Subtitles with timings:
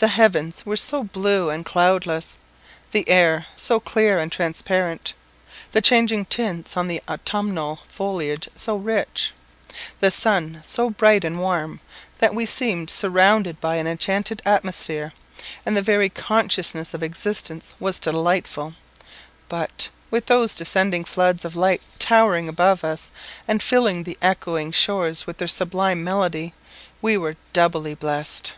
[0.00, 2.38] The heavens were so blue and cloudless,
[2.90, 5.12] the air so clear and transparent,
[5.72, 9.34] the changing tints on the autumnal foliage so rich,
[10.00, 11.80] the sun so bright and warm,
[12.18, 15.12] that we seemed surrounded by an enchanted atmosphere,
[15.66, 18.72] and the very consciousness of existence was delightful;
[19.50, 23.10] but, with those descending floods of light towering above us,
[23.46, 26.54] and filling the echoing shores with their sublime melody,
[27.02, 28.54] we were doubly blessed!